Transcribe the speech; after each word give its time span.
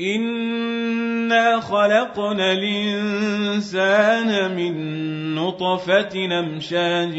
إنا 0.00 1.60
خلقنا 1.60 2.52
الإنسان 2.52 4.56
من 4.56 4.74
نطفة 5.34 6.26
نمشاج 6.26 7.16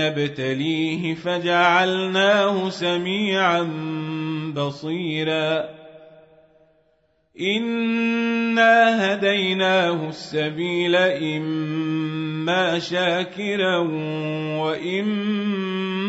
نبتليه 0.00 1.14
فجعلناه 1.14 2.68
سميعا 2.68 3.62
بصيرا 4.56 5.64
إنا 7.40 9.14
هديناه 9.14 10.08
السبيل 10.08 10.96
إما 10.96 12.78
شاكرا 12.78 13.78
وإما 14.58 16.08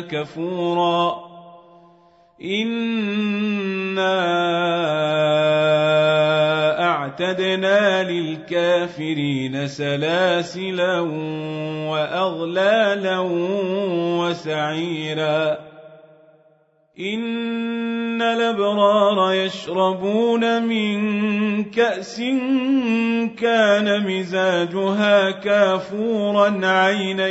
كفورا 0.00 1.26
إنا 2.42 4.45
أعتدنا 7.20 8.10
للكافرين 8.10 9.66
سلاسلا 9.66 11.00
وأغلالا 11.90 13.18
وسعيرا. 14.20 15.58
إن 17.00 18.22
الأبرار 18.22 19.32
يشربون 19.32 20.62
من 20.62 21.64
كأس 21.64 22.20
كان 23.38 24.06
مزاجها 24.06 25.30
كافورا 25.30 26.66
عينا 26.66 27.28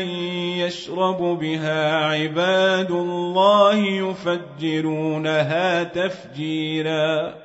يشرب 0.65 1.39
بها 1.39 2.05
عباد 2.05 2.91
الله 2.91 3.75
يفجرونها 3.75 5.83
تفجيرا. 5.83 7.44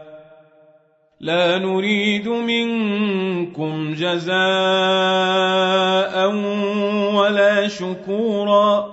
لا 1.21 1.57
نريد 1.57 2.27
منكم 2.27 3.93
جزاء 3.93 4.35
ولا 7.15 7.67
شكورا. 7.67 8.89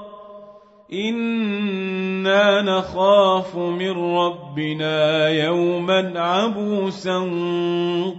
إنا 0.92 2.62
نخاف 2.62 3.56
من 3.56 4.16
ربنا 4.16 5.28
يوما 5.28 6.12
عبوسا 6.16 7.18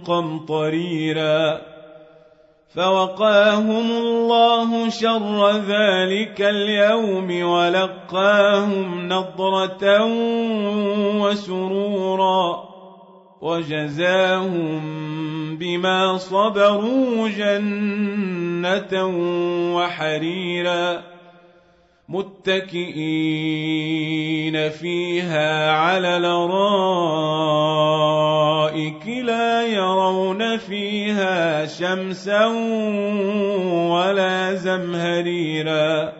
قمطريرا. 0.06 1.60
فوقاهم 2.74 3.90
الله 3.90 4.88
شر 4.88 5.50
ذلك 5.50 6.40
اليوم 6.40 7.42
ولقاهم 7.42 9.08
نضرة 9.08 10.04
وسرورا. 11.22 12.69
وجزاهم 13.40 14.80
بما 15.56 16.16
صبروا 16.16 17.28
جنة 17.28 19.06
وحريرا 19.76 21.02
متكئين 22.08 23.30
فيها 24.68 25.72
على 25.72 26.16
الأرائك 26.16 26.60
لا 29.06 29.66
يرون 29.66 30.56
فيها 30.56 31.66
شمسا 31.66 32.46
ولا 33.90 34.54
زمهريرا 34.54 36.19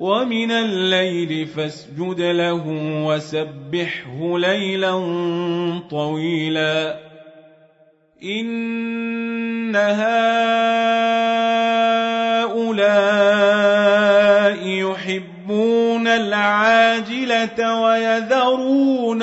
ومن 0.00 0.50
الليل 0.50 1.46
فاسجد 1.46 2.20
له 2.20 2.62
وسبحه 3.06 4.38
ليلا 4.38 4.92
طويلا. 5.90 6.98
إن 8.22 9.76
هؤلاء 9.76 10.18
يحبون 14.66 16.06
العاجلة 16.06 17.80
ويذرون 17.80 19.22